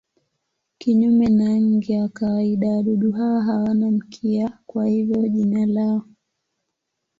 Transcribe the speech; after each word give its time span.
Kinyume 0.77 1.27
na 1.29 1.49
nge 1.61 2.01
wa 2.01 2.09
kawaida 2.09 2.69
wadudu 2.69 3.11
hawa 3.11 3.41
hawana 3.43 3.91
mkia, 3.91 4.59
kwa 4.65 4.85
hivyo 4.87 5.27
jina 5.27 5.65
lao. 5.65 6.03